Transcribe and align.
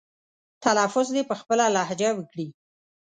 تلفظ 0.63 1.07
دې 1.15 1.23
په 1.29 1.35
خپله 1.41 1.65
لهجه 1.75 2.09
وکړي. 2.15 2.47